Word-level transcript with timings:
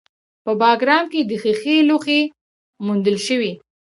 په 0.43 0.51
بګرام 0.61 1.05
کې 1.11 1.21
د 1.25 1.31
ښیښې 1.41 1.77
لوښي 1.89 2.21
موندل 2.85 3.17
شوي 3.27 3.51